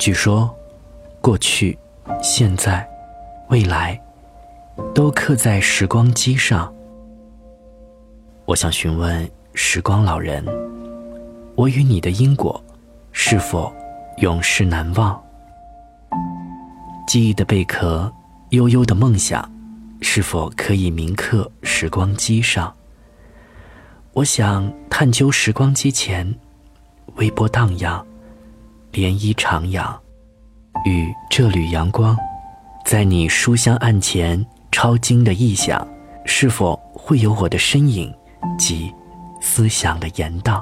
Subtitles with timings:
[0.00, 0.50] 据说，
[1.20, 1.78] 过去、
[2.22, 2.88] 现在、
[3.50, 4.00] 未来，
[4.94, 6.72] 都刻在时光机上。
[8.46, 10.42] 我想询问时光老人：
[11.54, 12.58] 我与你的因果，
[13.12, 13.70] 是否
[14.22, 15.22] 永世难忘？
[17.06, 18.10] 记忆的贝壳，
[18.52, 19.46] 悠悠的梦想，
[20.00, 22.74] 是否可以铭刻时光机上？
[24.14, 26.34] 我想探究时光机前，
[27.16, 28.02] 微波荡漾，
[28.92, 29.96] 涟漪徜徉，
[30.84, 32.16] 与这缕阳光，
[32.84, 35.86] 在你书香案前抄经的意象，
[36.26, 38.12] 是否会有我的身影
[38.58, 38.92] 及
[39.40, 40.60] 思想的延宕？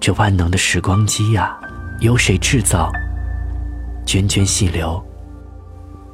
[0.00, 1.56] 这万能的时光机呀，
[2.00, 2.90] 由谁制造？
[4.04, 5.00] 涓涓细流，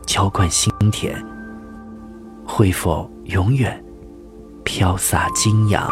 [0.07, 1.17] 浇灌心田，
[2.47, 3.83] 会否永远？
[4.63, 5.89] 飘洒金阳。